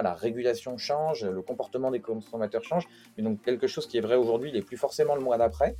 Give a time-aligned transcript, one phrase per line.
[0.00, 4.14] la régulation change, le comportement des consommateurs change, mais donc quelque chose qui est vrai
[4.14, 5.76] aujourd'hui n'est plus forcément le mois d'après.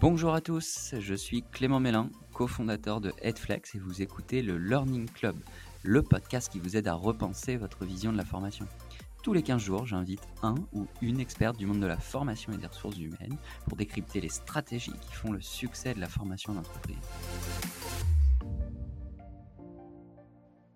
[0.00, 5.08] Bonjour à tous, je suis Clément Mélin, cofondateur de Headflex et vous écoutez le Learning
[5.08, 5.36] Club,
[5.82, 8.66] le podcast qui vous aide à repenser votre vision de la formation.
[9.26, 12.58] Tous les 15 jours, j'invite un ou une experte du monde de la formation et
[12.58, 13.36] des ressources humaines
[13.66, 16.94] pour décrypter les stratégies qui font le succès de la formation d'entreprise.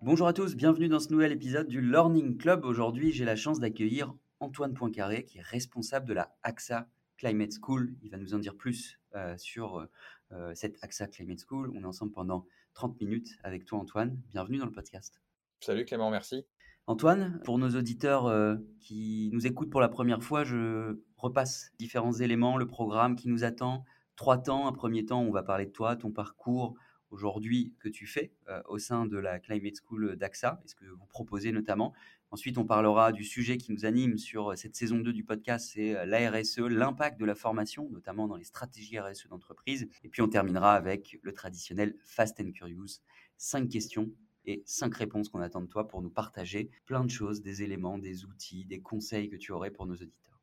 [0.01, 2.65] Bonjour à tous, bienvenue dans ce nouvel épisode du Learning Club.
[2.65, 7.95] Aujourd'hui, j'ai la chance d'accueillir Antoine Poincaré, qui est responsable de la AXA Climate School.
[8.01, 9.87] Il va nous en dire plus euh, sur
[10.33, 11.71] euh, cette AXA Climate School.
[11.73, 14.21] On est ensemble pendant 30 minutes avec toi, Antoine.
[14.27, 15.21] Bienvenue dans le podcast.
[15.61, 16.45] Salut Clément, merci.
[16.87, 22.13] Antoine, pour nos auditeurs euh, qui nous écoutent pour la première fois, je repasse différents
[22.13, 23.85] éléments, le programme qui nous attend.
[24.15, 24.67] Trois temps.
[24.67, 26.75] Un premier temps, on va parler de toi, ton parcours
[27.11, 30.85] aujourd'hui que tu fais euh, au sein de la Climate School d'AXA et ce que
[30.85, 31.93] vous proposez notamment.
[32.31, 35.95] Ensuite, on parlera du sujet qui nous anime sur cette saison 2 du podcast, c'est
[35.95, 39.87] euh, la RSE, l'impact de la formation, notamment dans les stratégies RSE d'entreprise.
[40.03, 43.01] Et puis, on terminera avec le traditionnel Fast and Curious.
[43.37, 44.09] Cinq questions
[44.45, 47.97] et cinq réponses qu'on attend de toi pour nous partager plein de choses, des éléments,
[47.97, 50.39] des outils, des conseils que tu aurais pour nos auditeurs.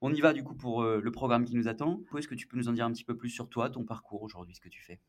[0.00, 2.00] On y va du coup pour euh, le programme qui nous attend.
[2.16, 4.22] Est-ce que tu peux nous en dire un petit peu plus sur toi, ton parcours
[4.22, 5.00] aujourd'hui, ce que tu fais?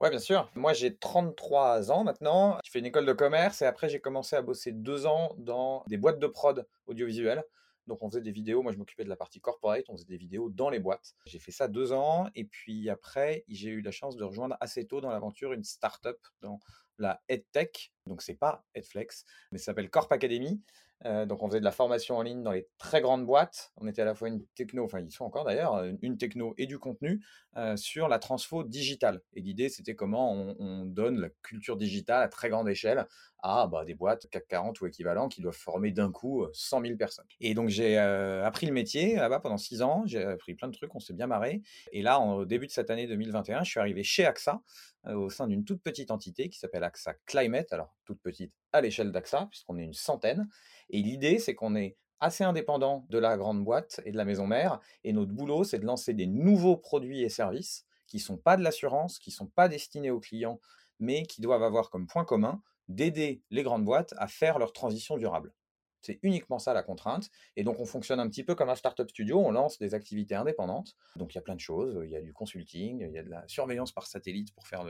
[0.00, 0.48] Ouais, bien sûr.
[0.54, 2.58] Moi, j'ai 33 ans maintenant.
[2.62, 5.82] J'ai fait une école de commerce et après, j'ai commencé à bosser deux ans dans
[5.88, 7.42] des boîtes de prod audiovisuelles.
[7.88, 10.18] Donc on faisait des vidéos, moi je m'occupais de la partie corporate, on faisait des
[10.18, 11.14] vidéos dans les boîtes.
[11.24, 14.86] J'ai fait ça deux ans et puis après j'ai eu la chance de rejoindre assez
[14.86, 16.60] tôt dans l'aventure une start-up dans
[16.98, 17.92] la EdTech.
[18.06, 20.62] Donc c'est pas EdFlex, mais ça s'appelle Corp Academy.
[21.04, 23.72] Euh, donc on faisait de la formation en ligne dans les très grandes boîtes.
[23.76, 26.66] On était à la fois une techno, enfin ils sont encore d'ailleurs, une techno et
[26.66, 27.24] du contenu
[27.56, 29.22] euh, sur la transfo digitale.
[29.32, 33.06] Et l'idée c'était comment on, donne la culture digitale à très grande échelle
[33.40, 36.96] à bah, des boîtes CAC 40 ou équivalents qui doivent former d'un coup 100 000
[36.96, 37.26] personnes.
[37.40, 40.74] Et donc j'ai euh, appris le métier là-bas pendant six ans, j'ai appris plein de
[40.74, 41.62] trucs, on s'est bien marré.
[41.92, 44.60] Et là, au début de cette année 2021, je suis arrivé chez AXA
[45.06, 49.12] au sein d'une toute petite entité qui s'appelle AXA Climate, alors toute petite à l'échelle
[49.12, 50.48] d'AXA, puisqu'on est une centaine.
[50.90, 54.46] Et l'idée, c'est qu'on est assez indépendant de la grande boîte et de la maison
[54.46, 58.36] mère, et notre boulot, c'est de lancer des nouveaux produits et services qui ne sont
[58.36, 60.60] pas de l'assurance, qui ne sont pas destinés aux clients,
[60.98, 65.16] mais qui doivent avoir comme point commun d'aider les grandes boîtes à faire leur transition
[65.16, 65.52] durable.
[66.00, 67.28] C'est uniquement ça la contrainte.
[67.56, 69.40] Et donc, on fonctionne un petit peu comme un startup studio.
[69.40, 70.94] On lance des activités indépendantes.
[71.16, 72.00] Donc, il y a plein de choses.
[72.04, 74.84] Il y a du consulting, il y a de la surveillance par satellite pour faire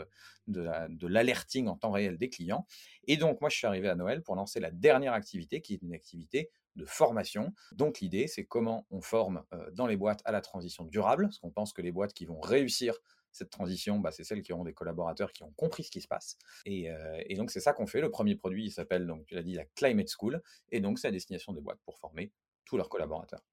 [0.47, 2.67] de, l'alerting en temps réel des clients.
[3.07, 5.83] Et donc, moi, je suis arrivé à Noël pour lancer la dernière activité, qui est
[5.83, 7.53] une activité de formation.
[7.73, 11.39] Donc, l'idée, c'est comment on forme euh, dans les boîtes à la transition durable, parce
[11.39, 12.95] qu'on pense que les boîtes qui vont réussir
[13.33, 16.09] cette transition, bah, c'est celles qui auront des collaborateurs qui ont compris ce qui se
[16.09, 16.39] passe.
[16.66, 18.00] Euh, et, donc, c'est ça qu'on fait.
[18.00, 20.43] Le premier produit, il s'appelle, donc, tu l'as dit, la Climate School.
[20.71, 22.33] Et donc, c'est à destination des boîtes pour former
[22.65, 23.44] tous leurs collaborateurs.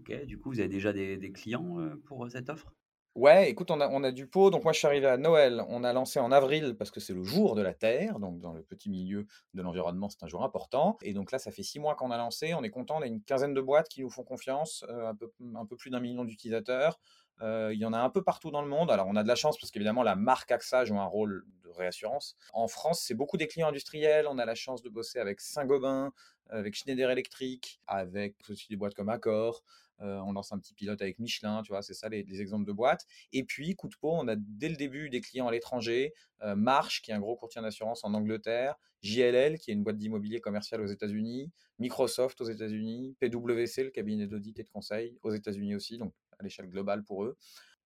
[0.00, 2.72] Ok, du coup, vous avez déjà des, clients euh, pour euh, cette offre?
[3.18, 4.50] Ouais, écoute, on a, on a du pot.
[4.50, 5.64] Donc, moi, je suis arrivé à Noël.
[5.70, 8.20] On a lancé en avril parce que c'est le jour de la Terre.
[8.20, 10.96] Donc, dans le petit milieu de l'environnement, c'est un jour important.
[11.02, 12.54] Et donc, là, ça fait six mois qu'on a lancé.
[12.54, 12.98] On est content.
[12.98, 15.90] On a une quinzaine de boîtes qui nous font confiance, un, peu, un peu plus
[15.90, 17.00] d'un million d'utilisateurs.
[17.42, 18.88] Euh, il y en a un peu partout dans le monde.
[18.88, 21.70] Alors, on a de la chance parce qu'évidemment, la marque AXA joue un rôle de
[21.70, 22.36] réassurance.
[22.52, 24.28] En France, c'est beaucoup des clients industriels.
[24.30, 26.12] On a la chance de bosser avec Saint-Gobain,
[26.50, 29.64] avec Schneider Electric, avec aussi des boîtes comme Accor.
[30.00, 32.72] Euh, on lance un petit pilote avec Michelin, tu vois, c'est ça les, exemples de
[32.72, 33.06] boîtes.
[33.32, 36.14] Et puis, coup de peau, on a dès le début des clients à l'étranger.
[36.42, 38.76] Euh, Marsh, qui est un gros courtier d'assurance en Angleterre.
[39.02, 41.50] JLL, qui est une boîte d'immobilier commercial aux États-Unis.
[41.78, 43.16] Microsoft aux États-Unis.
[43.20, 45.98] PwC, le cabinet d'audit et de conseil aux États-Unis aussi.
[45.98, 47.36] Donc, à l'échelle globale pour eux.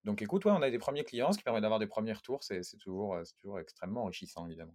[0.05, 2.43] Donc écoute, ouais, on a des premiers clients, ce qui permet d'avoir des premiers retours,
[2.43, 4.75] c'est toujours, euh, toujours extrêmement enrichissant, évidemment.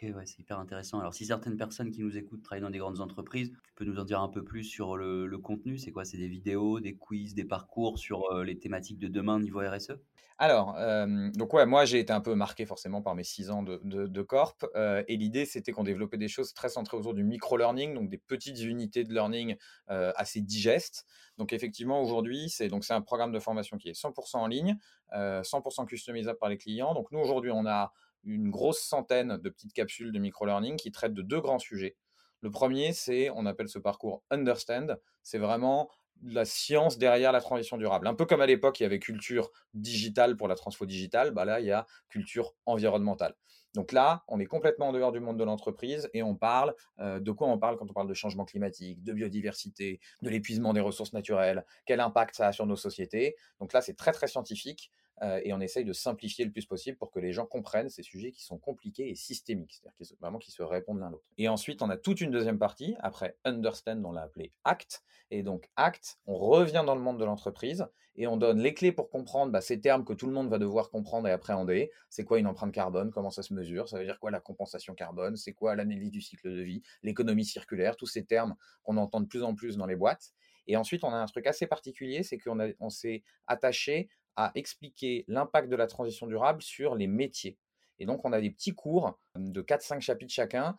[0.00, 1.00] Ok, ouais, c'est hyper intéressant.
[1.00, 3.98] Alors, si certaines personnes qui nous écoutent travaillent dans des grandes entreprises, tu peux nous
[3.98, 6.04] en dire un peu plus sur le, contenu C'est quoi?
[6.04, 9.92] C'est des vidéos, des quiz, des parcours sur euh, les thématiques de demain niveau RSE
[10.40, 13.64] alors, euh, donc ouais, moi j'ai été un peu marqué forcément par mes six ans
[13.64, 17.24] de, de, corp, euh, et l'idée c'était qu'on développait des choses très centrées autour du
[17.24, 19.56] micro-learning, donc des petites unités de learning
[19.88, 21.06] assez digestes.
[21.38, 24.78] Donc effectivement aujourd'hui c'est c'est un programme de formation qui est 100% en ligne,
[25.12, 26.94] 100% customisable par les clients.
[26.94, 27.92] Donc nous aujourd'hui on a
[28.24, 31.96] une grosse centaine de petites capsules de micro-learning qui traitent de deux grands sujets.
[32.40, 35.90] Le premier, c'est, on appelle ce parcours Understand, c'est vraiment
[36.22, 38.06] la science derrière la transition durable.
[38.06, 41.44] Un peu comme à l'époque, il y avait culture digitale pour la transfo digitale, bah
[41.44, 43.34] là, il y a culture environnementale.
[43.74, 47.20] Donc là, on est complètement en dehors du monde de l'entreprise et on parle euh,
[47.20, 50.80] de quoi on parle quand on parle de changement climatique, de biodiversité, de l'épuisement des
[50.80, 53.36] ressources naturelles, quel impact ça a sur nos sociétés.
[53.60, 54.90] Donc là, c'est très très scientifique
[55.22, 58.02] euh, et on essaye de simplifier le plus possible pour que les gens comprennent ces
[58.02, 61.24] sujets qui sont compliqués et systémiques, c'est-à-dire vraiment qui se répondent l'un l'autre.
[61.38, 65.02] Et ensuite, on a toute une deuxième partie, après Understand, on l'a appelé Act.
[65.30, 67.86] Et donc Act, on revient dans le monde de l'entreprise
[68.18, 70.58] et on donne les clés pour comprendre bah, ces termes que tout le monde va
[70.58, 71.92] devoir comprendre et appréhender.
[72.10, 73.12] C'est quoi une empreinte carbone?
[73.12, 73.88] Comment ça se mesure?
[73.88, 75.36] Ça veut dire quoi la compensation carbone?
[75.36, 76.82] C'est quoi l'analyse du cycle de vie?
[77.02, 77.96] L'économie circulaire?
[77.96, 80.32] Tous ces termes qu'on entend de plus en plus dans les boîtes.
[80.66, 85.24] Et ensuite, on a un truc assez particulier, c'est qu'on on s'est attaché à expliquer
[85.26, 87.58] l'impact de la transition durable sur les métiers.
[87.98, 90.76] Et donc, on a des petits cours de 4-5 chapitres chacun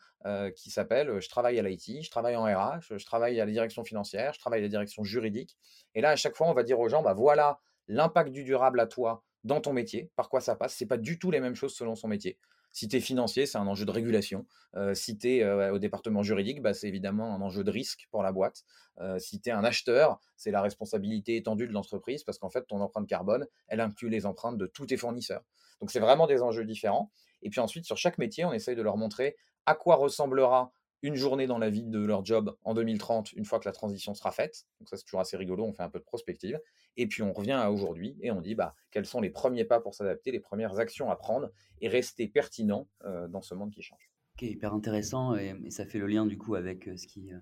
[0.55, 3.83] qui s'appellent Je travaille à l'IT, je travaille en RH, je travaille à la direction
[3.83, 5.57] financière, je travaille à la direction juridique.
[5.93, 7.59] Et là, à chaque fois, on va dire aux gens bah, voilà
[7.89, 10.75] l'impact du durable à toi dans ton métier, par quoi ça passe?
[10.77, 12.37] Ce n'est pas du tout les mêmes choses selon son métier.
[12.71, 14.45] Si tu es financier, c'est un enjeu de régulation.
[14.75, 18.07] Euh, si tu es euh, au département juridique, bah, c'est évidemment un enjeu de risque
[18.11, 18.63] pour la boîte.
[18.99, 22.65] Euh, si tu es un acheteur, c'est la responsabilité étendue de l'entreprise parce qu'en fait,
[22.67, 25.43] ton empreinte carbone, elle inclut les empreintes de tous tes fournisseurs.
[25.81, 27.11] Donc, c'est vraiment des enjeux différents.
[27.41, 31.15] Et puis ensuite, sur chaque métier, on essaye de leur montrer à quoi ressemblera une
[31.15, 34.31] journée dans la vie de leur job en 2030, une fois que la transition sera
[34.31, 34.65] faite.
[34.79, 36.59] Donc ça, c'est toujours assez rigolo, on fait un peu de prospective.
[36.97, 39.79] Et puis on revient à aujourd'hui et on dit bah, quels sont les premiers pas
[39.79, 41.49] pour s'adapter, les premières actions à prendre
[41.81, 44.11] et rester pertinent euh, dans ce monde qui change.
[44.35, 47.37] Ok, hyper intéressant et, ça fait le lien du coup avec euh, ce qui, euh,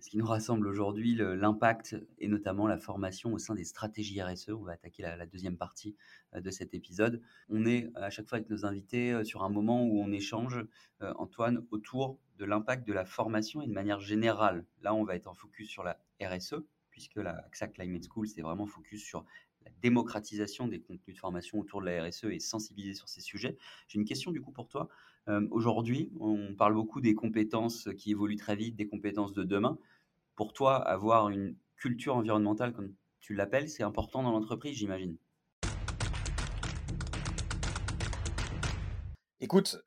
[0.00, 4.50] ce qui nous rassemble aujourd'hui, l'impact et notamment la formation au sein des stratégies RSE.
[4.50, 5.96] On va attaquer la, deuxième partie
[6.34, 7.20] de cet épisode.
[7.48, 10.64] On est à chaque fois avec nos invités sur un moment où on échange,
[11.00, 14.64] Antoine, autour de l'impact de la formation et de manière générale.
[14.82, 16.54] Là, on va être en focus sur la RSE,
[16.90, 19.24] puisque la AXA Climate School, c'est vraiment focus sur
[19.64, 23.58] la démocratisation des contenus de formation autour de la RSE et sensibiliser sur ces sujets.
[23.88, 24.88] J'ai une question du coup pour toi.
[25.50, 29.76] Aujourd'hui, on parle beaucoup des compétences qui évoluent très vite, des compétences de demain.
[30.36, 35.16] Pour toi, avoir une culture environnementale, comme tu l'appelles, c'est important dans l'entreprise, j'imagine?
[39.40, 39.82] Écoute,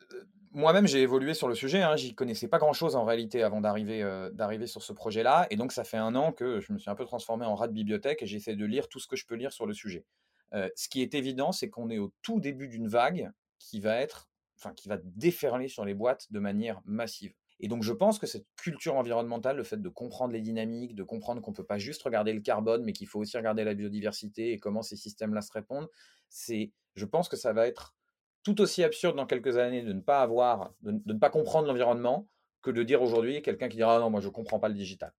[0.51, 1.81] moi-même, j'ai évolué sur le sujet.
[1.81, 1.95] Hein.
[1.95, 4.01] J'y connaissais pas grand-chose en réalité avant d'arriver
[4.33, 5.47] d'arriver sur ce projet-là.
[5.49, 7.67] Et donc, ça fait un an que je me suis un peu transformé en rat
[7.67, 10.05] de bibliothèque et j'essaie de lire tout ce que je peux lire sur le sujet.
[10.53, 14.31] ce qui est évident, c'est qu'on est au tout début d'une vague qui va être
[14.61, 17.33] enfin, qui va déferler sur les boîtes de manière massive.
[17.59, 21.03] Et donc, je pense que cette culture environnementale, le fait de comprendre les dynamiques, de
[21.03, 23.73] comprendre qu'on ne peut pas juste regarder le carbone, mais qu'il faut aussi regarder la
[23.73, 25.87] biodiversité et comment ces systèmes-là se répondent,
[26.29, 27.95] c'est, je pense que ça va être
[28.43, 32.27] tout aussi absurde dans quelques années de ne pas avoir, de, ne pas comprendre l'environnement
[32.61, 34.75] que de dire aujourd'hui quelqu'un qui dira ah non, moi je ne comprends pas le
[34.75, 35.13] digital.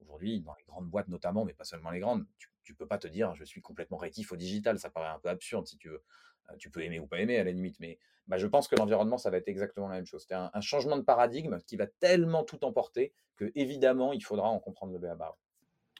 [0.00, 2.98] Aujourd'hui, dans les grandes boîtes notamment, mais pas seulement les grandes, tu ne peux pas
[2.98, 5.88] te dire je suis complètement rétif au digital, ça paraît un peu absurde si tu
[5.88, 6.02] veux.
[6.50, 8.76] Euh, tu peux aimer ou pas aimer à la limite, mais bah, je pense que
[8.76, 10.24] l'environnement, ça va être exactement la même chose.
[10.26, 14.58] C'est un, changement de paradigme qui va tellement tout emporter que évidemment, il faudra en
[14.58, 15.36] comprendre le béaba.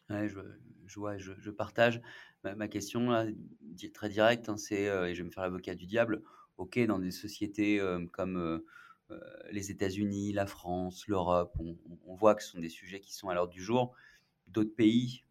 [0.08, 0.40] Ouais, je,
[0.86, 2.00] je, je, partage.
[2.42, 3.26] Ma, question, là,
[3.92, 6.22] très directe, hein, c'est, euh, et je vais me faire l'avocat du diable,
[6.58, 7.80] ok, dans des sociétés
[8.12, 8.62] comme
[9.50, 13.34] les États-Unis, la France, l'Europe, on, voit que ce sont des sujets qui sont à
[13.34, 13.94] l'ordre du jour.
[14.48, 15.24] D'autres pays,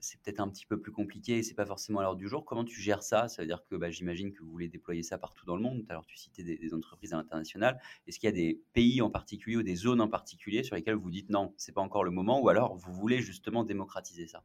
[0.00, 2.44] c'est peut-être un petit peu plus compliqué et c'est pas forcément à l'heure du jour.
[2.44, 3.28] Comment tu gères ça?
[3.28, 5.84] Ça veut dire que bah, j'imagine que vous voulez déployer ça partout dans le monde.
[5.88, 7.80] Alors tu citais des, entreprises à l'international.
[8.06, 10.94] Est-ce qu'il y a des pays en particulier ou des zones en particulier sur lesquelles
[10.96, 14.42] vous dites non, c'est pas encore le moment, ou alors vous voulez justement démocratiser ça?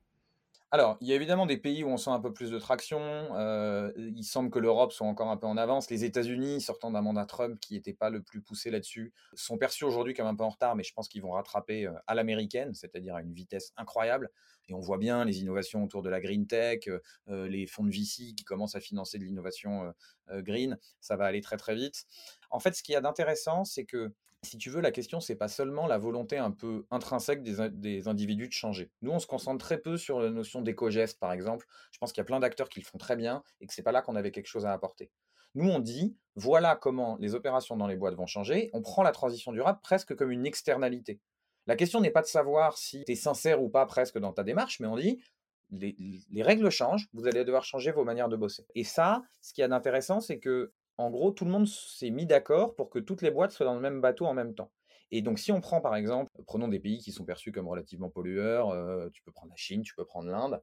[0.69, 2.99] Alors, il y a évidemment des pays où on sent un peu plus de traction.
[2.99, 5.89] Euh, il semble que l'Europe soit encore un peu en avance.
[5.89, 9.85] Les États-Unis, sortant d'un mandat Trump qui n'était pas le plus poussé là-dessus, sont perçus
[9.85, 12.73] aujourd'hui comme un peu en retard, mais je pense qu'ils vont rattraper euh, à l'américaine,
[12.73, 14.29] c'est-à-dire à une vitesse incroyable.
[14.67, 16.89] Et on voit bien les innovations autour de la green tech,
[17.29, 19.93] euh, les fonds de VC qui commencent à financer de l'innovation
[20.29, 20.77] green.
[20.99, 22.03] Ça va aller très très vite.
[22.49, 24.11] En fait, ce qu'il y a d'intéressant, c'est que
[24.47, 28.47] si tu veux, la question, c'est pas seulement la volonté un peu intrinsèque des, individus
[28.47, 28.91] de changer.
[29.01, 31.67] Nous, on se concentre très peu sur la notion d'éco-geste, par exemple.
[31.91, 33.83] Je pense qu'il y a plein d'acteurs qui le font très bien et que c'est
[33.83, 35.11] pas là qu'on avait quelque chose à apporter.
[35.55, 38.69] Nous, on dit, voilà comment les opérations dans les boîtes vont changer.
[38.73, 41.19] On prend la transition durable presque comme une externalité.
[41.65, 44.43] La question n'est pas de savoir si tu es sincère ou pas presque dans ta
[44.43, 45.21] démarche, mais on dit,
[45.69, 45.95] les,
[46.31, 48.65] les, règles changent, vous allez devoir changer vos manières de bosser.
[48.73, 52.25] Et ça, ce qui est d'intéressant, c'est que en gros, tout le monde s'est mis
[52.25, 54.71] d'accord pour que toutes les boîtes soient dans le même bateau en même temps.
[55.11, 58.09] Et donc, si on prend par exemple, prenons des pays qui sont perçus comme relativement
[58.09, 60.61] pollueurs, euh, tu peux prendre la Chine, tu peux prendre l'Inde.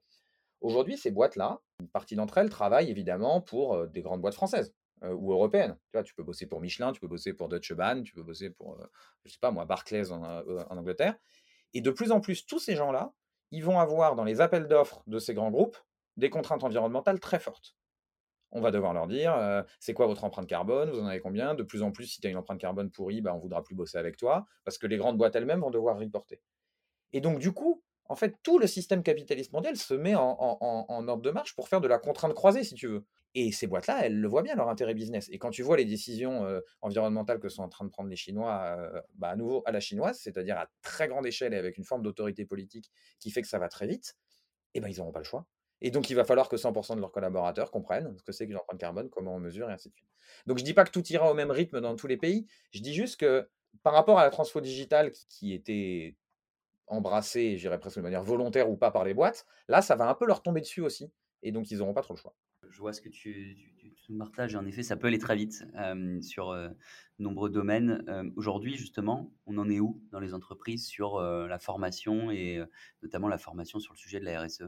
[0.61, 4.75] Aujourd'hui, ces boîtes-là, une partie d'entre elles travaillent évidemment pour euh, des grandes boîtes françaises
[5.03, 5.79] euh, ou européennes.
[5.87, 8.23] Tu, vois, tu peux bosser pour Michelin, tu peux bosser pour Deutsche Bahn, tu peux
[8.23, 8.79] bosser pour,
[9.25, 11.17] je sais pas moi, Barclays en, en Angleterre.
[11.73, 13.13] Et de plus en plus, tous ces gens-là,
[13.51, 15.79] ils vont avoir dans les appels d'offres de ces grands groupes
[16.17, 17.77] des contraintes environnementales très fortes.
[18.55, 21.55] On va devoir leur dire, euh, c'est quoi votre empreinte carbone, vous en avez combien?
[21.55, 23.75] De plus en plus, si tu as une empreinte carbone pourrie, bah, on voudra plus
[23.75, 26.41] bosser avec toi, parce que les grandes boîtes elles-mêmes vont devoir reporter.
[27.13, 31.23] Et donc, du coup, en fait, tout le système capitaliste mondial se met en, ordre
[31.23, 33.05] de marche pour faire de la contrainte croisée, si tu veux.
[33.35, 35.29] Et ces boîtes-là, elles le voient bien, leur intérêt business.
[35.33, 38.17] Et quand tu vois les décisions euh, environnementales que sont en train de prendre les
[38.17, 41.79] Chinois, euh, bah, à nouveau à la chinoise, c'est-à-dire à très grande échelle et avec
[41.79, 44.15] une forme d'autorité politique qui fait que ça va très vite,
[44.75, 45.47] eh ben, ils n'auront pas le choix.
[45.81, 48.57] Et donc, il va falloir que 100% de leurs collaborateurs comprennent ce que c'est qu'une
[48.57, 50.09] empreinte carbone, comment on mesure, et ainsi de suite.
[50.47, 52.47] Donc, je ne dis pas que tout ira au même rythme dans tous les pays.
[52.73, 53.49] Je dis juste que
[53.83, 56.17] par rapport à la transfo digitale qui était
[56.87, 60.09] embrassée, je dirais presque de manière volontaire ou pas par les boîtes, là, ça va
[60.09, 61.11] un peu leur tomber dessus aussi.
[61.43, 62.35] Et donc, ils n'auront pas trop le choix.
[62.71, 63.57] Je vois ce que tu,
[63.97, 64.57] tu, partages.
[64.57, 65.65] En effet, ça peut aller très vite
[66.23, 66.71] sur euh,
[67.19, 68.33] nombreux domaines.
[68.37, 72.63] Aujourd'hui, justement, on en est où dans les entreprises sur la formation et
[73.03, 74.65] notamment la formation sur le sujet de la RSE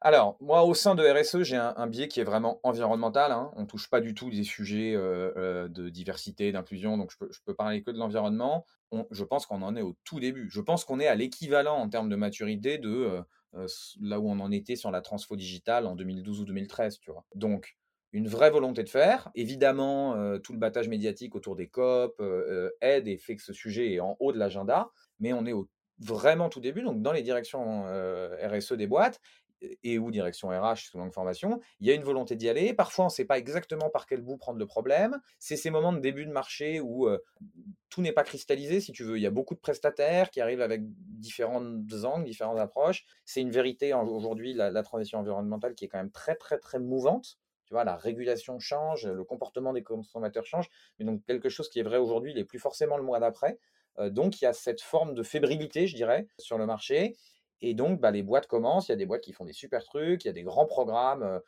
[0.00, 3.32] alors, moi, au sein de RSE, j'ai un, biais qui est vraiment environnemental.
[3.32, 3.50] Hein.
[3.56, 7.54] On ne touche pas du tout des sujets de diversité, d'inclusion, donc je peux, peux
[7.54, 8.66] parler que de l'environnement.
[9.10, 10.48] je pense qu'on en est au tout début.
[10.50, 13.22] Je pense qu'on est à l'équivalent en termes de maturité de
[14.00, 17.24] là où on en était sur la transfo digitale en 2012 ou 2013, tu vois.
[17.34, 17.76] Donc,
[18.12, 19.30] une vraie volonté de faire.
[19.34, 22.22] Évidemment, tout le battage médiatique autour des COP
[22.80, 25.68] aide et fait que ce sujet est en haut de l'agenda, mais on est au
[25.98, 27.84] vraiment tout début, donc dans les directions
[28.42, 29.18] RSE des boîtes,
[29.82, 32.74] et ou direction RH sous longue formation, il y a une volonté d'y aller.
[32.74, 35.20] Parfois, on ne sait pas exactement par quel bout prendre le problème.
[35.38, 37.08] C'est ces moments de début de marché où
[37.88, 39.16] tout n'est pas cristallisé, si tu veux.
[39.16, 41.62] Il y a beaucoup de prestataires qui arrivent avec différents
[42.04, 43.04] angles, différentes approches.
[43.24, 47.38] C'est une vérité aujourd'hui, la, transition environnementale qui est quand même très, très, très mouvante.
[47.64, 50.68] Tu vois, la régulation change, le comportement des consommateurs change.
[50.98, 53.58] Mais donc, quelque chose qui est vrai aujourd'hui n'est plus forcément le mois d'après.
[54.10, 57.16] donc, il y a cette forme de fébrilité, je dirais, sur le marché.
[57.60, 58.88] Et donc, bah, les boîtes commencent.
[58.88, 60.24] Il y a des boîtes qui font des super trucs.
[60.24, 61.40] Il y a des grands programmes.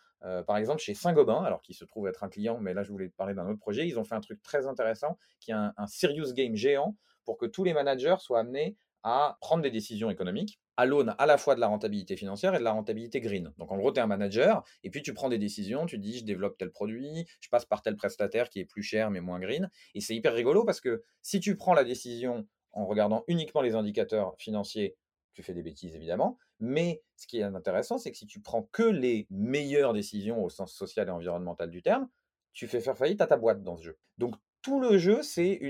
[0.47, 3.09] par exemple, chez Saint-Gobain, alors qui se trouve être un client, mais là, je voulais
[3.09, 3.87] parler d'un autre projet.
[3.87, 7.47] Ils ont fait un truc très intéressant qui est un, serious game géant pour que
[7.47, 11.57] tous les managers soient amenés à prendre des décisions économiques à l'aune à la fois
[11.57, 13.53] de la rentabilité financière et de la rentabilité green.
[13.59, 16.19] Donc en gros, tu es un manager et puis tu prends des décisions, tu dis
[16.19, 19.41] je développe tel produit, je passe par tel prestataire qui est plus cher mais moins
[19.41, 19.71] green.
[19.95, 23.75] Et c'est hyper rigolo parce que si tu prends la décision en regardant uniquement les
[23.75, 24.95] indicateurs financiers
[25.39, 26.37] tu fais des bêtises évidemment.
[26.59, 30.49] Mais ce qui est intéressant, c'est que si tu prends que les meilleures décisions au
[30.49, 32.09] sens social et environnemental du terme,
[32.53, 33.99] tu fais faire faillite à ta boîte dans ce jeu.
[34.17, 35.61] Donc tout le jeu, c'est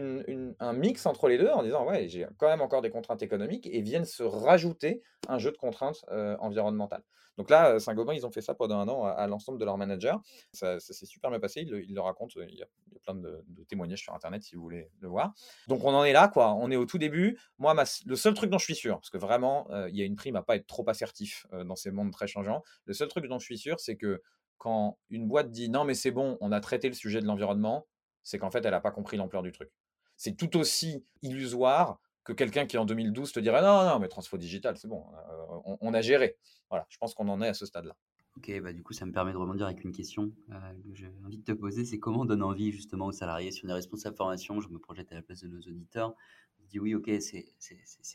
[0.60, 3.68] un mix entre les deux en disant ouais, j'ai quand même encore des contraintes économiques
[3.70, 7.04] et viennent se rajouter un jeu de contraintes euh, environnementales.
[7.36, 9.78] Donc là, euh, Saint-Gobain, ils ont fait ça pendant un an à, l'ensemble de leurs
[9.78, 10.16] managers.
[10.52, 11.60] Ça, s'est super bien passé.
[11.60, 12.34] Ils le, racontent.
[12.40, 12.66] Il y, a,
[13.04, 15.34] plein de, témoignages sur Internet si vous voulez le voir.
[15.68, 16.54] Donc on en est là, quoi.
[16.54, 17.38] On est au tout début.
[17.58, 17.74] Moi,
[18.06, 20.16] le seul truc dont je suis sûr, parce que vraiment, euh, il y a une
[20.16, 22.64] prime à pas être trop assertif dans ces mondes très changeants.
[22.86, 24.20] Le seul truc dont je suis sûr, c'est que
[24.56, 27.86] quand une boîte dit non mais c'est bon, on a traité le sujet de l'environnement,
[28.22, 29.70] c'est qu'en fait, elle n'a pas compris l'ampleur du truc.
[30.16, 34.36] C'est tout aussi illusoire que quelqu'un qui en 2012 te dirait non, non, mais transfo
[34.36, 36.36] digital, c'est bon, euh, on, a géré.
[36.68, 37.96] Voilà, je pense qu'on en est à ce stade-là.
[38.36, 40.54] Ok, bah du coup, ça me permet de rebondir avec une question euh,
[40.90, 41.86] que j'ai envie de te poser.
[41.86, 43.50] C'est comment on donne envie justement aux salariés?
[43.50, 46.14] Sur des responsables formation Je me projette à la place de nos auditeurs.
[46.60, 47.46] On se dit oui, ok, c'est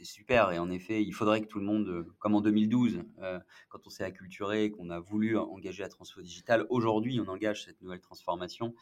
[0.04, 0.52] super.
[0.52, 3.04] Et en effet, il faudrait que tout le monde, euh, comme en 2012,
[3.70, 7.82] quand on s'est acculturé, qu'on a voulu engager la transfo digitale, aujourd'hui, on engage cette
[7.82, 8.76] nouvelle transformation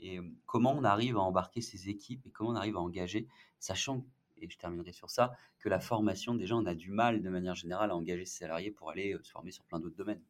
[0.00, 4.04] et comment on arrive à embarquer ces équipes et comment on arrive à engager, sachant,
[4.38, 7.54] et je terminerai sur ça, que la formation, déjà, on a du mal de manière
[7.54, 10.22] générale à engager ses salariés pour aller se former sur plein d'autres domaines.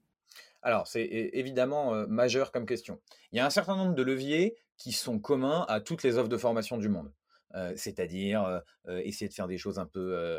[0.63, 3.01] Alors, c'est évidemment majeur comme question.
[3.33, 6.29] Il y a un certain nombre de leviers qui sont communs à toutes les offres
[6.29, 7.13] de formation du monde.
[7.57, 10.37] Euh, c'est-à-dire euh, euh, essayer de faire des choses un peu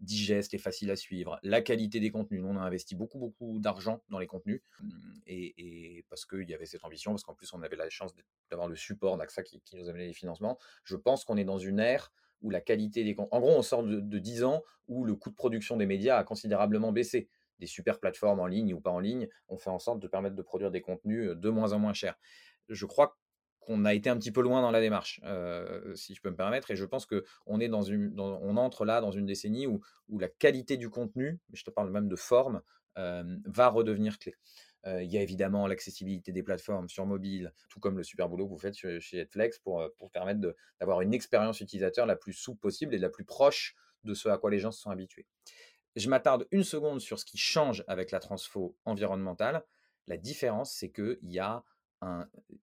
[0.00, 1.38] digestes et faciles à suivre.
[1.42, 4.88] La qualité des contenus, nous on a investi beaucoup beaucoup d'argent dans les contenus mmh,
[5.26, 8.12] et, parce qu'il y avait cette ambition, parce qu'en plus on avait la chance
[8.50, 10.58] d'avoir le support d'AXA qui, nous amenait les financements.
[10.84, 13.32] Je pense qu'on est dans une ère où la qualité des contenus...
[13.32, 16.18] En gros, on sort de, de 10 ans où le coût de production des médias
[16.18, 19.78] a considérablement baissé des super plateformes en ligne ou pas en ligne ont fait en
[19.78, 22.18] sorte de permettre de produire des contenus de moins en moins chers.
[22.68, 23.16] Je crois
[23.66, 26.36] qu'on a été un petit peu loin dans la démarche, euh, si je peux me
[26.36, 26.70] permettre.
[26.70, 30.18] Et je pense qu'on est dans une, on entre là dans une décennie où, où
[30.18, 32.62] la qualité du contenu, je te parle même de forme,
[32.98, 34.34] euh, va redevenir clé.
[34.86, 38.46] Euh, il y a évidemment l'accessibilité des plateformes sur mobile, tout comme le super boulot
[38.46, 40.40] que vous faites chez, Netflix pour, pour permettre
[40.78, 44.38] d'avoir une expérience utilisateur la plus souple possible et la plus proche de ce à
[44.38, 45.26] quoi les gens se sont habitués.
[45.96, 49.64] Je m'attarde une seconde sur ce qui change avec la transfo environnementale.
[50.06, 51.64] La différence, c'est qu'il y a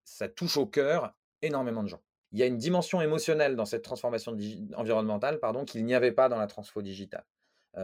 [0.03, 2.01] ça touche au cœur énormément de gens.
[2.31, 4.35] Il y a une dimension émotionnelle dans cette transformation
[4.75, 7.25] environnementale pardon, qu'il n'y avait pas dans la transfo digitale.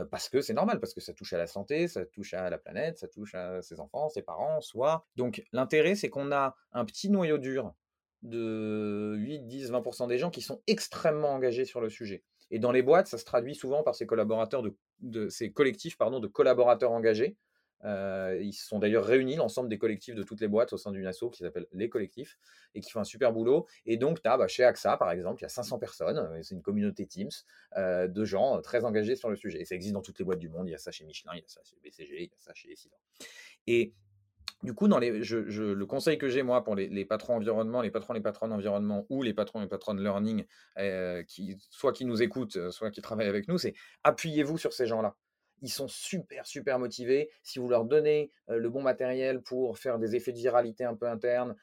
[0.09, 2.57] parce que c'est normal, parce que ça touche à la santé, ça touche à la
[2.57, 5.05] planète, ça touche à ses enfants, ses parents, soi.
[5.15, 7.73] Donc l'intérêt, c'est qu'on a un petit noyau dur
[8.21, 12.23] de 8, 10, 20% des gens qui sont extrêmement engagés sur le sujet.
[12.51, 14.63] Et dans les boîtes, ça se traduit souvent par ces collaborateurs
[14.99, 17.37] de, ces collectifs pardon, de collaborateurs engagés.
[17.85, 21.05] Euh, ils sont d'ailleurs réunis, l'ensemble des collectifs de toutes les boîtes au sein d'une
[21.05, 22.37] asso qui s'appelle Les Collectifs
[22.75, 23.67] et qui font un super boulot.
[23.85, 26.55] Et donc, as, bah, chez AXA, par exemple, il y a 500 personnes, euh, c'est
[26.55, 27.29] une communauté Teams
[27.77, 29.61] euh, de gens très engagés sur le sujet.
[29.61, 30.67] Et ça existe dans toutes les boîtes du monde.
[30.67, 32.39] Il y a ça chez Michelin, il y a ça chez BCG, il y a
[32.39, 32.99] ça chez Essilor.
[33.67, 33.93] Et
[34.63, 38.13] du coup, dans les, le conseil que j'ai moi pour les, patrons environnement, les patrons,
[38.13, 40.43] les patronnes environnement ou les patrons et patronnes learning,
[41.27, 45.15] qui, soit qui nous écoutent, soit qui travaillent avec nous, c'est appuyez-vous sur ces gens-là.
[45.61, 47.29] Ils sont super, super motivés.
[47.43, 51.07] Si vous leur donnez le bon matériel pour faire des effets de viralité un peu
[51.07, 51.55] internes,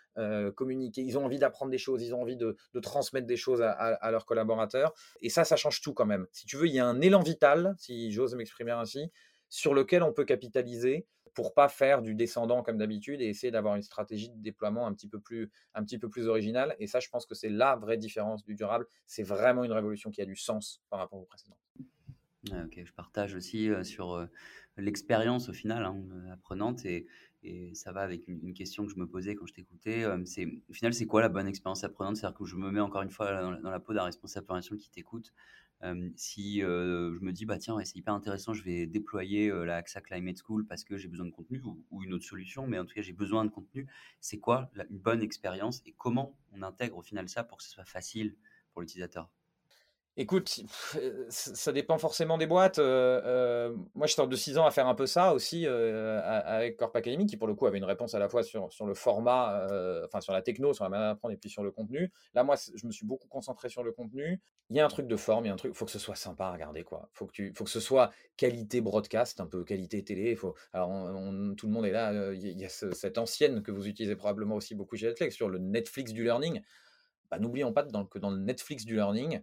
[0.54, 4.10] communiquer, ils ont envie d'apprendre des choses, ils ont envie de, transmettre des choses à,
[4.10, 4.92] leurs collaborateurs.
[5.20, 6.26] Et ça, ça change tout quand même.
[6.32, 9.10] Si tu veux, il y a un élan vital, si j'ose m'exprimer ainsi,
[9.48, 13.76] sur lequel on peut capitaliser pour pas faire du descendant comme d'habitude et essayer d'avoir
[13.76, 16.74] une stratégie de déploiement un petit peu plus, un petit peu plus originale.
[16.78, 18.86] Et ça, je pense que c'est la vraie différence du durable.
[19.06, 21.58] C'est vraiment une révolution qui a du sens par rapport au précédent.
[22.52, 24.26] Ok, je partage aussi sur
[24.76, 27.06] l'expérience au final hein, apprenante et,
[27.74, 30.04] ça va avec une, question que je me posais quand je t'écoutais.
[30.04, 32.16] au final, c'est quoi la bonne expérience apprenante?
[32.16, 34.76] C'est-à-dire que je me mets encore une fois dans, dans la peau d'un responsable formation
[34.76, 35.32] qui t'écoute
[36.16, 40.38] si je me dis, bah tiens, c'est hyper intéressant, je vais déployer la AXA Climate
[40.38, 43.02] School parce que j'ai besoin de contenu ou, une autre solution, mais en tout cas,
[43.02, 43.86] j'ai besoin de contenu,
[44.20, 47.70] c'est quoi une bonne expérience et comment on intègre au final ça pour que ce
[47.70, 48.36] soit facile
[48.72, 49.30] pour l'utilisateur?
[50.18, 50.62] Écoute,
[51.28, 52.78] ça dépend forcément des boîtes.
[52.78, 57.26] moi, je sors de 6 ans à faire un peu ça aussi avec Corp Academy,
[57.26, 59.66] qui pour le coup avait une réponse à la fois sur, sur le format,
[60.06, 62.10] enfin sur la techno, sur la manière d'apprendre et puis sur le contenu.
[62.32, 64.40] Là, moi, je me suis beaucoup concentré sur le contenu.
[64.70, 65.98] Il y a un truc de forme, il y a un truc, faut que ce
[65.98, 67.10] soit sympa à regarder, quoi.
[67.12, 70.34] Faut que tu, faut que ce soit qualité broadcast, un peu qualité télé.
[70.34, 70.90] Faut, alors,
[71.56, 72.32] tout le monde est là.
[72.32, 75.58] Il y a cette ancienne que vous utilisez probablement aussi beaucoup chez Netflix sur le
[75.58, 76.62] Netflix du learning.
[77.30, 79.42] Bah, n'oublions pas que dans le Netflix du learning,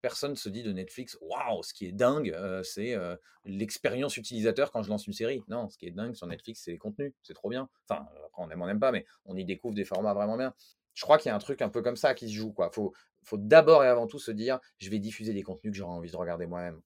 [0.00, 2.96] personne se dit de Netflix, waouh, ce qui est dingue, c'est
[3.44, 5.42] l'expérience utilisateur quand je lance une série.
[5.48, 7.68] Non, ce qui est dingue sur Netflix, c'est les contenus, c'est trop bien.
[7.88, 10.54] Enfin, après, on aime, on n'aime pas, mais on y découvre des formats vraiment bien.
[10.94, 12.54] Je crois qu'il y a un truc un peu comme ça qui se joue.
[12.58, 15.78] Il faut, faut d'abord et avant tout se dire, je vais diffuser des contenus que
[15.78, 16.80] j'aurai envie de regarder moi-même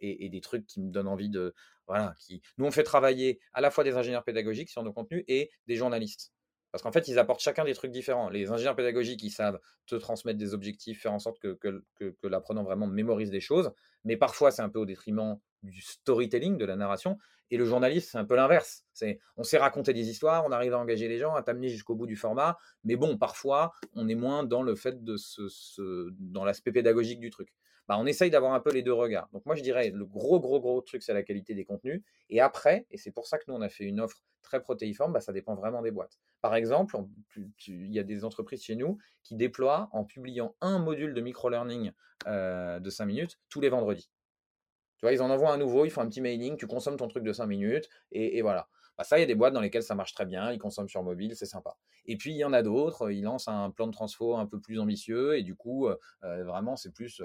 [0.00, 1.54] et, et, des trucs qui me donnent envie de.
[1.86, 2.42] Voilà, qui...
[2.58, 5.76] Nous, on fait travailler à la fois des ingénieurs pédagogiques sur nos contenus et des
[5.76, 6.31] journalistes.
[6.72, 8.30] Parce qu'en fait, ils apportent chacun des trucs différents.
[8.30, 11.82] Les ingénieurs pédagogiques, ils savent te transmettre des objectifs, faire en sorte que,
[12.22, 13.72] l'apprenant vraiment mémorise des choses.
[14.04, 17.18] Mais parfois, c'est un peu au détriment du storytelling, de la narration.
[17.50, 18.86] Et le journaliste, c'est un peu l'inverse.
[18.94, 21.94] C'est, on sait raconter des histoires, on arrive à engager les gens, à t'amener jusqu'au
[21.94, 22.56] bout du format.
[22.84, 27.28] Mais bon, parfois, on est moins dans le fait de ce, dans l'aspect pédagogique du
[27.28, 27.52] truc.
[27.88, 29.28] Bah, on essaye d'avoir un peu les deux regards.
[29.32, 32.02] Donc moi, je dirais, le gros, gros, gros truc, c'est la qualité des contenus.
[32.30, 35.12] Et après, et c'est pour ça que nous, on a fait une offre très protéiforme,
[35.12, 36.18] bah, ça dépend vraiment des boîtes.
[36.40, 36.96] Par exemple,
[37.66, 41.92] il y a des entreprises chez nous qui déploient en publiant un module de micro-learning
[42.26, 44.10] euh, de 5 minutes tous les vendredis.
[44.96, 47.08] Tu vois, ils en envoient un nouveau, ils font un petit mailing, tu consommes ton
[47.08, 48.68] truc de 5 minutes, et, voilà.
[48.98, 50.88] Bah, ça, il y a des boîtes dans lesquelles ça marche très bien, ils consomment
[50.88, 51.76] sur mobile, c'est sympa.
[52.04, 54.60] Et puis, il y en a d'autres, ils lancent un plan de transfo un peu
[54.60, 57.22] plus ambitieux, et du coup, euh, euh, vraiment, c'est plus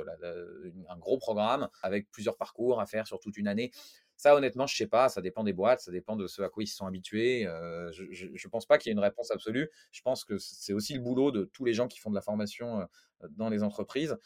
[0.90, 3.72] un gros programme avec plusieurs parcours à faire sur toute une année.
[4.16, 5.10] Ça, honnêtement, je sais pas.
[5.10, 7.44] Ça dépend des boîtes, ça dépend de ce à quoi ils se sont habitués.
[7.92, 9.70] je ne pense pas qu'il y ait une réponse absolue.
[9.92, 12.22] Je pense que c'est aussi le boulot de tous les gens qui font de la
[12.22, 12.88] formation
[13.30, 14.18] dans les entreprises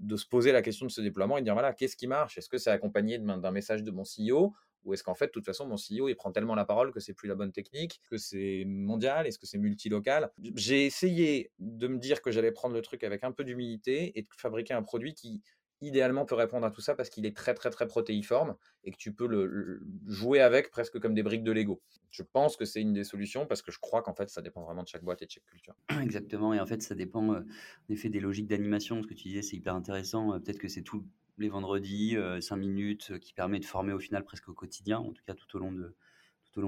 [0.00, 2.36] de se poser la question de ce déploiement et de dire voilà, qu'est-ce qui marche?
[2.36, 4.52] Est-ce que c'est accompagné d'un message de mon CEO
[4.88, 6.98] ou est-ce qu'en fait, de toute façon, mon CEO, il prend tellement la parole que
[6.98, 10.30] c'est plus la bonne technique, que c'est mondial, est-ce que c'est multilocal?
[10.56, 14.22] J'ai essayé de me dire que j'allais prendre le truc avec un peu d'humilité et
[14.22, 15.42] de fabriquer un produit qui
[15.80, 18.96] idéalement peut répondre à tout ça parce qu'il est très très très protéiforme et que
[18.96, 21.80] tu peux le, jouer avec presque comme des briques de Lego.
[22.10, 24.64] Je pense que c'est une des solutions parce que je crois qu'en fait ça dépend
[24.64, 25.76] vraiment de chaque boîte et de chaque culture.
[26.02, 29.02] Exactement et en fait ça dépend euh, en effet des logiques d'animation.
[29.02, 30.32] Ce que tu disais c'est hyper intéressant.
[30.32, 31.04] Euh, peut-être que c'est tous
[31.38, 35.12] les vendredis, 5 euh, minutes qui permet de former au final presque au quotidien, en
[35.12, 35.94] tout cas tout au long de,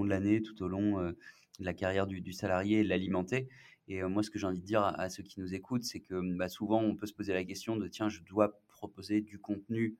[0.09, 1.17] l'année, tout au long de
[1.59, 3.49] la carrière du, salarié l'alimenter.
[3.89, 6.21] Et moi, ce que j'ai envie de dire à, ceux qui nous écoutent, c'est que
[6.37, 9.97] bah, souvent, on peut se poser la question de tiens, je dois proposer du contenu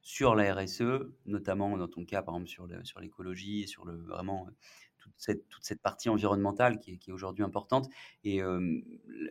[0.00, 0.82] sur la RSE,
[1.26, 4.48] notamment dans ton cas, par exemple, sur, sur l'écologie et sur le, vraiment
[5.02, 7.88] toute cette, partie environnementale qui est, aujourd'hui importante.
[8.24, 8.40] Et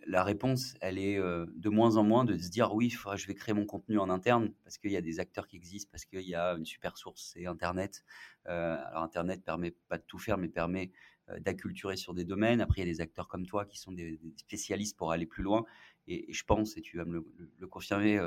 [0.08, 3.54] la réponse, elle est de moins en moins de se dire oui, je vais créer
[3.54, 6.36] mon contenu en interne parce qu'il y a des acteurs qui existent, parce qu'il y
[6.36, 8.04] a une super source, c'est Internet.
[8.46, 10.92] alors, Internet permet pas de tout faire, mais permet
[11.40, 12.62] d'acculturer sur des domaines.
[12.62, 15.44] Après, il y a des acteurs comme toi qui sont des, spécialistes pour aller plus
[15.44, 15.66] loin.
[16.08, 17.26] Et, je pense, et tu vas me
[17.58, 18.20] le, confirmer,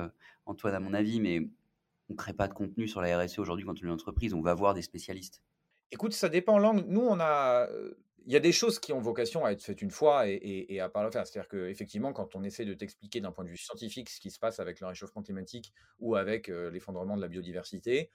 [0.46, 1.48] Antoine, à mon avis, mais
[2.09, 4.42] on crée pas de contenu sur la RSE aujourd'hui quand on est une entreprise, on
[4.42, 5.42] va voir des spécialistes?
[5.94, 6.85] Écoute, ça dépend l'angle.
[6.88, 7.68] Nous, on a,
[8.26, 10.74] il y a des choses qui ont vocation à être faites une fois et et
[10.74, 11.11] et à pas le.
[11.12, 14.40] C'est-à-dire qu'effectivement, quand on essaie de t'expliquer d'un point de vue scientifique ce qui se
[14.40, 18.11] passe avec le réchauffement climatique ou avec, l'effondrement de la biodiversité,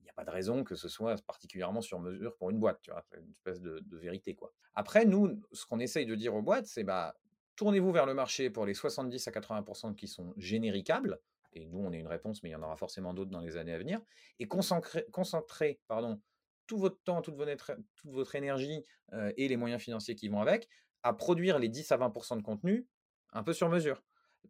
[0.00, 2.80] il y a pas de raison que ce soit particulièrement sur mesure pour une boîte,
[2.82, 3.04] tu vois?
[3.18, 4.52] Une espèce de vérité, quoi.
[4.74, 7.16] Après, nous, ce qu'on essaye de dire aux boîtes, c'est: «Bah,
[7.56, 11.20] tournez-vous vers le marché pour les 70 à 80% qui sont généricables»
[11.54, 13.56] et nous, on est une réponse, mais il y en aura forcément d'autres dans les
[13.58, 14.00] années à venir
[14.38, 16.20] et concentrez concentrez, pardon,
[16.72, 18.86] tout votre temps, toute votre énergie,
[19.36, 20.70] et les moyens financiers qui vont avec,
[21.02, 22.88] à produire les 10 à 20 de contenu
[23.34, 24.02] un peu sur mesure.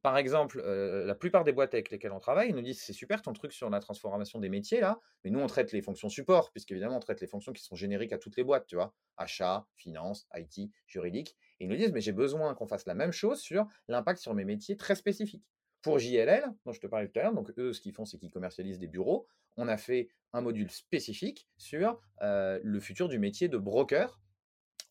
[0.03, 3.33] Par exemple, la plupart des boîtes avec lesquelles on travaille, nous disent: «C'est super ton
[3.33, 6.97] truc sur la transformation des métiers là, mais nous on traite les fonctions support», puisqu'évidemment
[6.97, 8.95] on traite les fonctions qui sont génériques à toutes les boîtes, tu vois?
[9.17, 13.13] Achat, finance, IT, juridique et ils nous disent: «Mais j'ai besoin qu'on fasse la même
[13.13, 15.45] chose sur l'impact sur mes métiers très spécifiques».
[15.83, 18.17] Pour JLL, dont je te parlais tout à l'heure, donc eux, ce qu'ils font, c'est
[18.17, 19.27] qu'ils commercialisent des bureaux.
[19.57, 24.21] On a fait un module spécifique sur euh, le futur du métier de broker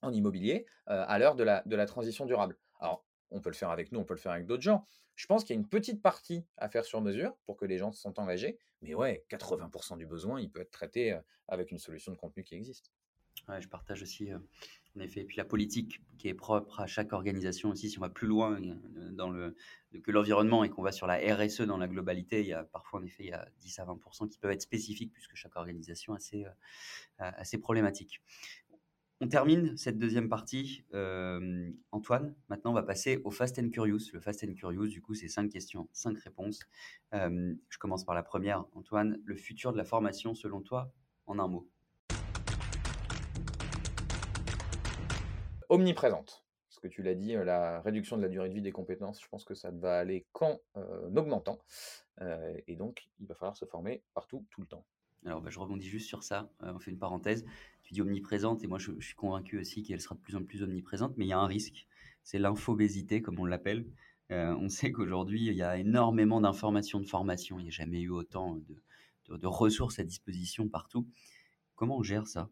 [0.02, 2.58] en immobilier euh, à l'heure de la, transition durable.
[2.80, 4.86] Alors, on peut le faire avec nous, on peut le faire avec d'autres gens.
[5.16, 7.78] Je pense qu'il y a une petite partie à faire sur mesure pour que les
[7.78, 8.58] gens se sentent engagés.
[8.82, 12.44] Mais ouais, 80% du besoin, il peut être traité euh, avec une solution de contenu
[12.44, 12.92] qui existe.
[13.60, 14.30] Je partage aussi
[14.96, 15.22] en effet.
[15.22, 18.28] Et puis la politique qui est propre à chaque organisation aussi, si on va plus
[18.28, 19.56] loin euh, dans le,
[20.04, 23.00] que l'environnement et qu'on va sur la RSE dans la globalité, il y a parfois
[23.00, 26.14] en effet il y a 10 à 20% qui peuvent être spécifiques puisque chaque organisation
[26.14, 26.46] a ses,
[27.22, 28.22] euh, problématiques.
[29.24, 30.84] On termine cette deuxième partie.
[30.96, 34.12] Euh, Antoine, maintenant on va passer au Fast and Curious.
[34.14, 36.62] Le Fast and Curious, du coup, c'est cinq questions, cinq réponses.
[37.14, 38.66] je commence par la première.
[38.74, 40.92] Antoine, le futur de la formation selon toi,
[41.28, 41.70] en un mot?
[45.72, 46.44] Omniprésente.
[46.70, 49.22] Ce que tu l'as dit, euh, la réduction de la durée de vie des compétences,
[49.22, 51.60] je pense que ça ne va aller qu'en euh, augmentant.
[52.22, 54.86] Euh, et donc, il va falloir se former partout, tout le temps.
[55.26, 56.50] Alors, bah, je rebondis juste sur ça.
[56.62, 57.46] on fait une parenthèse.
[57.84, 60.64] Tu dis omniprésente, et moi, je, suis convaincu aussi qu'elle sera de plus en plus
[60.64, 61.88] omniprésente, mais il y a un risque.
[62.24, 63.86] C'est l'infobésité, comme on l'appelle.
[64.30, 67.60] on sait qu'aujourd'hui, il y a énormément d'informations de formation.
[67.60, 68.60] Il n'y a jamais eu autant
[69.30, 71.08] de ressources à disposition partout.
[71.76, 72.50] Comment on gère ça?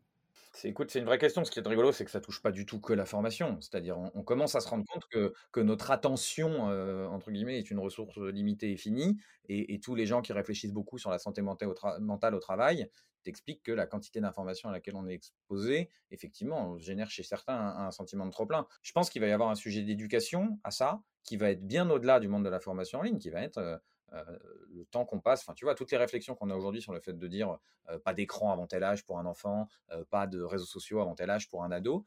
[0.64, 1.44] Écoute, c'est une vraie question.
[1.46, 3.60] Ce qui est rigolo, c'est que ça touche pas du tout que la formation.
[3.62, 7.80] C'est-à-dire, on, commence à se rendre compte que, notre attention, euh, entre guillemets, est une
[7.80, 9.18] ressource limitée et finie.
[9.48, 12.90] Et, tous les gens qui réfléchissent beaucoup sur la santé mentale au, travail
[13.24, 17.92] t'expliquent que la quantité d'informations à laquelle on est exposé, effectivement, génère chez certains un,
[17.92, 18.66] sentiment de trop-plein.
[18.82, 21.90] Je pense qu'il va y avoir un sujet d'éducation à ça, qui va être bien
[21.90, 23.78] au-delà du monde de la formation en ligne, qui va être euh,
[24.12, 27.00] le temps qu'on passe, enfin tu vois, toutes les réflexions qu'on a aujourd'hui sur le
[27.00, 27.58] fait de dire
[27.90, 31.16] euh, pas d'écran avant tel âge pour un enfant, euh, pas de réseaux sociaux avant
[31.16, 32.06] tel âge pour un ado,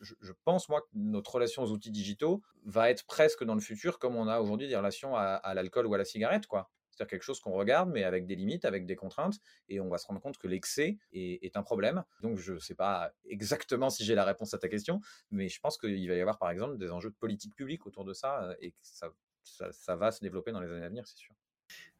[0.00, 3.98] je, pense moi que notre relation aux outils digitaux va être presque dans le futur
[3.98, 6.70] comme on a aujourd'hui des relations à, l'alcool ou à la cigarette, quoi.
[6.90, 9.36] C'est-à-dire quelque chose qu'on regarde, mais avec des limites, avec des contraintes,
[9.68, 12.02] et on va se rendre compte que l'excès est, un problème.
[12.22, 15.60] Donc, je ne sais pas exactement si j'ai la réponse à ta question, mais je
[15.60, 18.56] pense qu'il va y avoir, par exemple, des enjeux de politique publique autour de ça,
[18.60, 19.10] et que ça
[19.48, 21.34] ça, va se développer dans les années à venir, c'est sûr.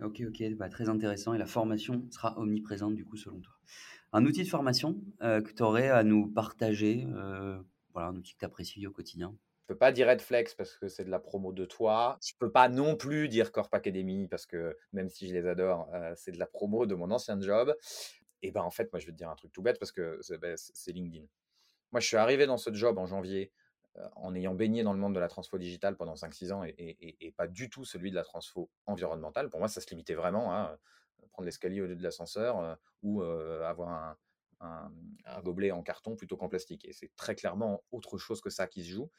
[0.03, 1.35] Ok, ok, bah, très intéressant.
[1.35, 3.55] Et la formation sera omniprésente, du coup, selon toi.
[4.13, 7.61] Un outil de formation euh, que tu aurais à nous partager, euh,
[7.93, 9.37] voilà, un outil que tu apprécies au quotidien?
[9.69, 12.17] Je peux pas dire Redflex parce que c'est de la promo de toi.
[12.23, 15.91] Je peux pas non plus dire Corp Academy parce que même si je les adore,
[15.93, 17.77] euh, c'est de la promo de mon ancien job.
[18.41, 20.19] Et ben en fait, moi je vais te dire un truc tout bête parce que
[20.23, 20.57] c'est ben,
[20.87, 21.27] LinkedIn.
[21.93, 23.68] Moi je suis arrivé dans ce job en janvier euh,
[24.17, 27.47] en ayant baigné dans le monde de la transfo digitale pendant 5-6 ans et, pas
[27.47, 29.51] du tout celui de la transfo environnementale.
[29.51, 32.75] Pour moi, ça se limitait vraiment à euh, prendre l'escalier au lieu de l'ascenseur euh,
[33.03, 34.17] ou avoir
[34.61, 34.93] un,
[35.43, 36.85] gobelet en carton plutôt qu'en plastique.
[36.85, 39.11] Et c'est très clairement autre chose que ça qui se joue.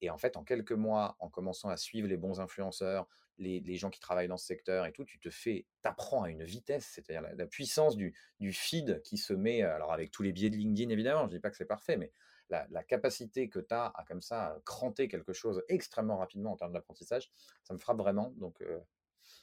[0.00, 3.06] Et en fait, en quelques mois, en commençant à suivre les bons influenceurs,
[3.38, 6.44] les, gens qui travaillent dans ce secteur et tout, tu te fais, t'apprends à une
[6.44, 10.48] vitesse, c'est-à-dire la, puissance du, du, feed qui se met, alors avec tous les biais
[10.48, 12.12] de LinkedIn évidemment, je ne dis pas que c'est parfait, mais
[12.50, 16.72] la, capacité que tu as à comme ça cranter quelque chose extrêmement rapidement en termes
[16.72, 17.30] d'apprentissage,
[17.64, 18.32] ça me frappe vraiment.
[18.36, 18.62] Donc,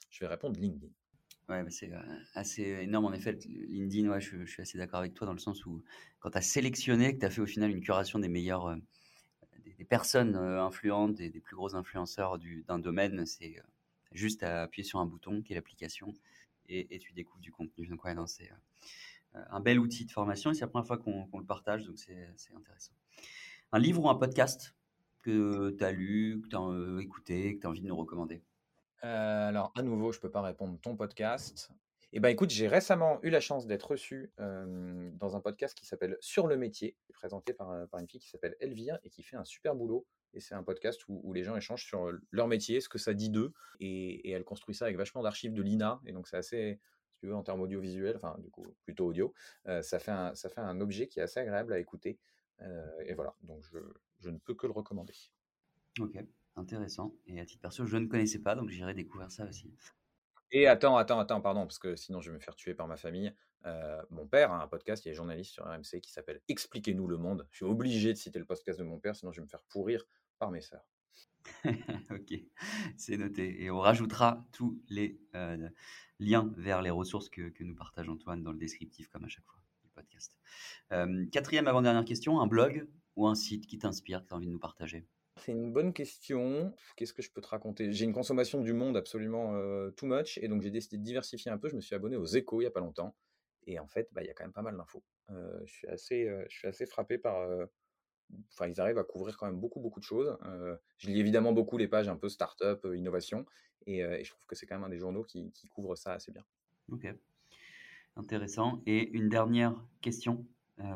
[0.09, 0.91] je vais répondre LinkedIn.
[1.49, 1.99] Ouais, c'est euh,
[2.35, 3.37] assez énorme en effet.
[3.45, 5.83] LinkedIn, ouais, je, suis assez d'accord avec toi dans le sens où
[6.19, 8.75] quand tu as sélectionné, que tu as fait au final une curation des meilleures, euh,
[9.77, 13.61] des, personnes influentes, des, des, plus gros influenceurs d'un domaine, c'est
[14.13, 16.13] juste à appuyer sur un bouton qui est l'application
[16.69, 17.87] et, tu découvres du contenu.
[17.87, 18.49] Donc, ouais, non, c'est
[19.33, 22.53] un bel outil de formation et c'est la première fois qu'on le partage, donc c'est
[22.55, 22.93] intéressant.
[23.71, 24.75] Un livre ou un podcast
[25.23, 27.95] que tu as lu, que tu as euh, écouté, que tu as envie de nous
[27.95, 28.43] recommander?
[29.03, 31.71] Euh, Alors, à nouveau, je ne peux pas répondre ton podcast.
[32.11, 35.87] Eh ben, écoute, j'ai récemment eu la chance d'être reçu euh, dans un podcast qui
[35.87, 39.45] s'appelle Sur le métier, présenté par, une fille qui s'appelle Elvire et qui fait un
[39.45, 40.05] super boulot.
[40.35, 43.29] Et c'est un podcast où, les gens échangent sur leur métier, ce que ça dit
[43.29, 43.53] d'eux.
[43.79, 46.01] Et, et, elle construit ça avec vachement d'archives de l'INA.
[46.05, 46.79] Et donc, c'est assez,
[47.23, 49.33] tu veux, en termes audiovisuels, enfin, du coup, plutôt audio,
[49.81, 52.19] ça, fait un, ça fait un objet qui est assez agréable à écouter.
[53.05, 53.79] et voilà, donc je,
[54.19, 55.13] je ne peux que le recommander.
[56.01, 56.17] Ok,
[56.57, 57.15] intéressant.
[57.25, 59.73] Et à titre perso, je ne connaissais pas, donc j'irai découvrir ça aussi.
[60.51, 62.97] Et attends, attends, attends, pardon, parce que sinon je vais me faire tuer par ma
[62.97, 63.33] famille.
[64.09, 67.47] mon père a un podcast, il est journaliste sur RMC qui s'appelle Expliquez-nous le monde.
[67.51, 69.63] Je suis obligé de citer le podcast de mon père, sinon je vais me faire
[69.69, 70.03] pourrir
[70.39, 70.92] par mes sœurs.
[72.11, 72.33] ok,
[72.97, 73.63] c'est noté.
[73.63, 75.19] Et on rajoutera tous les
[76.19, 79.45] liens vers les ressources que, que, nous partage Antoine dans le descriptif, comme à chaque
[79.45, 80.37] fois, du podcast.
[81.31, 84.51] quatrième avant-dernière question, un blog ou un site qui t'inspire, que tu as envie de
[84.51, 85.05] nous partager?
[85.37, 86.73] C'est une bonne question.
[86.95, 87.91] Qu'est-ce que je peux te raconter?
[87.91, 89.53] J'ai une consommation du monde absolument
[89.91, 91.69] too much, et donc j'ai décidé de diversifier un peu.
[91.69, 93.15] Je me suis abonné aux échos il n'y a pas longtemps,
[93.65, 95.03] et en fait, bah, il y a quand même pas mal d'infos.
[95.29, 97.47] je, suis je suis assez frappé par.
[98.51, 100.37] Enfin, ils arrivent à couvrir quand même beaucoup, beaucoup de choses.
[100.97, 103.45] je lis évidemment beaucoup les pages un peu start-up, innovation,
[103.85, 106.31] et, je trouve que c'est quand même un des journaux qui, qui couvre ça assez
[106.31, 106.43] bien.
[106.91, 107.07] Ok,
[108.15, 108.81] intéressant.
[108.85, 110.45] Et une dernière question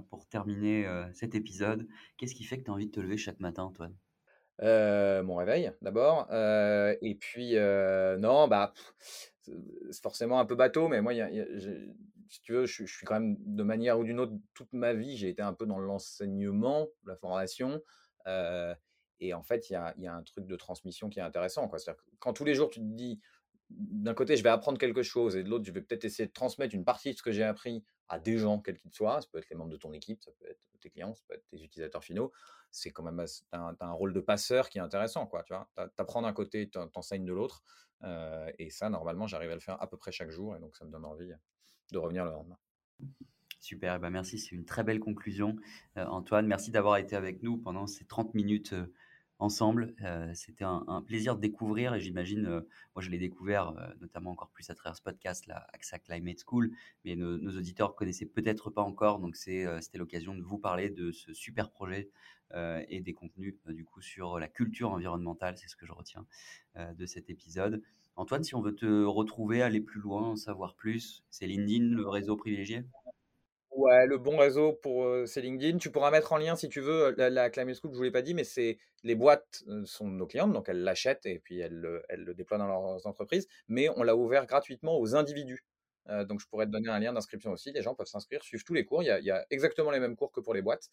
[0.09, 1.87] pour terminer cet épisode.
[2.17, 3.95] Qu'est-ce qui fait que tu as envie de te lever chaque matin, Antoine?
[4.61, 8.73] Mon réveil d'abord, et puis, non, bah,
[9.41, 11.13] c'est forcément un peu bateau, mais moi,
[12.29, 15.17] si tu veux, je suis quand même de manière ou d'une autre, toute ma vie,
[15.17, 17.81] j'ai été un peu dans l'enseignement, la formation,
[19.19, 21.67] et en fait, il y a y a un truc de transmission qui est intéressant,
[21.67, 21.79] quoi.
[21.79, 23.19] C'est-à-dire quand tous les jours tu te dis:
[23.69, 26.33] «D'un côté, je vais apprendre quelque chose» et de l'autre, je vais peut-être essayer de
[26.33, 29.21] transmettre une partie de ce que j'ai appris à des gens, quels qu'ils soient.
[29.21, 31.33] Ça peut être les membres de ton équipe, ça peut être tes clients, ça peut
[31.35, 32.31] être tes utilisateurs finaux.
[32.71, 35.43] C'est quand même un, un, rôle de passeur qui est intéressant, quoi.
[35.43, 37.63] Tu vois, apprends d'un côté, t'enseignes de l'autre,
[38.03, 40.75] euh, et ça, normalement, j'arrive à le faire à peu près chaque jour, et donc
[40.75, 41.33] ça me donne envie
[41.91, 42.57] de revenir le lendemain.
[43.59, 45.55] Super, eh ben merci, c'est une très belle conclusion.
[45.97, 48.93] Euh, Antoine, merci d'avoir été avec nous pendant ces 30 minutes euh,
[49.39, 49.93] ensemble.
[50.03, 52.43] Euh, c'était un, plaisir de découvrir et j'imagine,
[52.95, 56.71] moi je l'ai découvert notamment encore plus à travers ce podcast, la AXA Climate School,
[57.03, 61.33] mais nos, auditeurs connaissaient peut-être pas encore, donc c'était l'occasion de vous parler de ce
[61.33, 62.09] super projet
[62.55, 66.25] et des contenus du coup sur la culture environnementale, c'est ce que je retiens
[66.75, 67.83] de cet épisode.
[68.17, 72.09] Antoine, si on veut te retrouver, aller plus loin, en savoir plus, c'est LinkedIn le
[72.09, 72.83] réseau privilégié?
[73.71, 75.77] Ouais, le bon réseau pour c'est LinkedIn.
[75.77, 78.11] Tu pourras mettre en lien si tu veux la, Climate School, je ne vous l'ai
[78.11, 82.01] pas dit, mais c'est les boîtes sont nos clientes, donc elles l'achètent et puis elles,
[82.09, 83.47] elles, le déploient dans leurs entreprises.
[83.67, 85.63] Mais on l'a ouvert gratuitement aux individus.
[86.25, 87.71] Donc je pourrais te donner un lien d'inscription aussi.
[87.71, 89.03] Les gens peuvent s'inscrire, suivre tous les cours.
[89.03, 90.89] Il y, a, exactement les mêmes cours que pour les boîtes,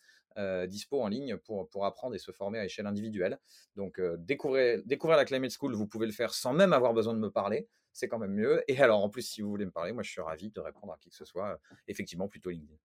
[0.69, 3.39] dispo en ligne pour, apprendre et se former à échelle individuelle.
[3.77, 7.21] Donc découvrez, découvrir la Climate School, vous pouvez le faire sans même avoir besoin de
[7.21, 8.63] me parler c'est quand même mieux.
[8.69, 10.93] Et alors, en plus, si vous voulez me parler, moi, je suis ravi de répondre
[10.93, 11.61] à qui que ce soit.
[11.87, 12.77] Effectivement, plutôt LinkedIn.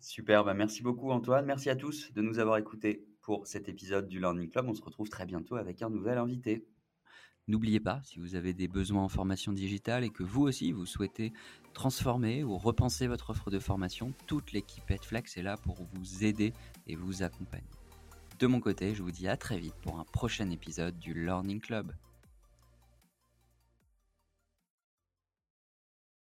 [0.00, 1.44] Super, bah, merci beaucoup Antoine.
[1.44, 4.68] Merci à tous de nous avoir écoutés pour cet épisode du Learning Club.
[4.68, 6.64] On se retrouve très bientôt avec un nouvel invité.
[7.48, 10.84] N'oubliez pas, si vous avez des besoins en formation digitale et que vous aussi vous
[10.84, 11.32] souhaitez
[11.72, 16.52] transformer ou repenser votre offre de formation, toute l'équipe Edflex est là pour vous aider
[16.86, 17.70] et vous accompagner.
[18.38, 21.60] De mon côté, je vous dis à très vite pour un prochain épisode du Learning
[21.60, 21.92] Club.